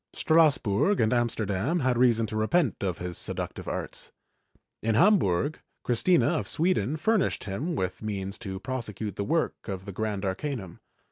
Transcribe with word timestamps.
Strass 0.13 0.57
burg 0.57 0.99
and 0.99 1.13
Amsterdam 1.13 1.81
had 1.81 1.95
reason 1.95 2.25
to 2.25 2.35
repent 2.35 2.77
of 2.81 2.97
his 2.97 3.19
seductive 3.19 3.67
arts. 3.67 4.09
In 4.81 4.95
Hambiu 4.95 5.51
g, 5.53 5.59
Christina 5.83 6.29
of 6.39 6.47
Sweden 6.47 6.97
furnished 6.97 7.43
him 7.43 7.75
with 7.75 8.01
means 8.01 8.39
to 8.39 8.59
prosecute 8.59 9.15
the 9.15 9.23
work 9.23 9.67
of 9.67 9.85
the 9.85 9.91
Grand 9.91 10.25
Arcanum. 10.25 10.79